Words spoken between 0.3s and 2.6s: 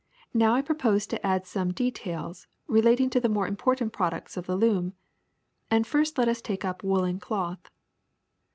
Now I propose to add some de tails